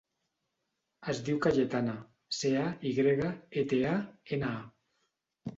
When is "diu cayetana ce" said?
1.27-2.53